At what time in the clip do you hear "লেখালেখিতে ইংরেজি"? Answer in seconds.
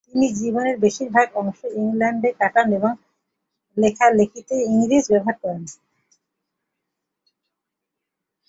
3.77-5.09